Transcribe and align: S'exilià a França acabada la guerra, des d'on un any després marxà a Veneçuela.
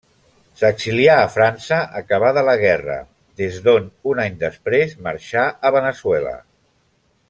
S'exilià 0.61 1.17
a 1.23 1.27
França 1.33 1.77
acabada 1.99 2.45
la 2.49 2.57
guerra, 2.63 2.97
des 3.43 3.61
d'on 3.69 3.89
un 4.15 4.25
any 4.27 4.43
després 4.47 5.01
marxà 5.11 5.49
a 5.71 5.77
Veneçuela. 5.81 6.37